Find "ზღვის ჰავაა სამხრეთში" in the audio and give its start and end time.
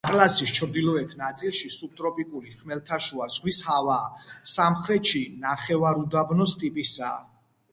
3.35-5.23